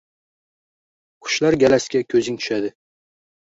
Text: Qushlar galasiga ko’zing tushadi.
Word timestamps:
Qushlar 1.25 1.57
galasiga 1.65 2.03
ko’zing 2.15 2.41
tushadi. 2.41 2.73